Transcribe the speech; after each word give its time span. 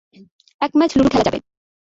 এক 0.61 0.71
match 0.77 0.91
ludo 0.97 1.09
খেলা 1.11 1.25
যাবে। 1.27 1.39